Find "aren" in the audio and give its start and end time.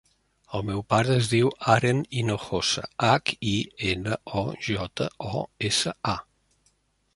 1.73-1.99